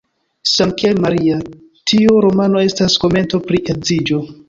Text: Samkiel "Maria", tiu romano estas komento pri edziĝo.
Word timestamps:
Samkiel 0.51 0.97
"Maria", 1.03 1.35
tiu 1.93 2.19
romano 2.29 2.67
estas 2.73 2.99
komento 3.07 3.45
pri 3.49 3.65
edziĝo. 3.77 4.25